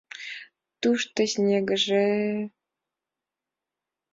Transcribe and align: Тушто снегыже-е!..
Тушто 0.81 1.21
снегыже-е!.. 1.33 2.27